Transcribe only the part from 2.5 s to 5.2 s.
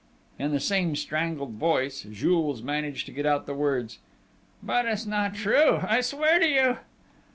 managed to get out the words: "But it's